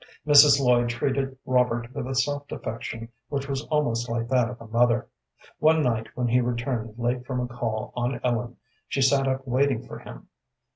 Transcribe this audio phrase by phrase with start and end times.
[0.25, 0.59] Mrs.
[0.59, 5.07] Lloyd treated Robert with a soft affection which was almost like that of a mother.
[5.59, 9.85] One night, when he returned late from a call on Ellen, she sat up waiting
[9.85, 10.27] for him.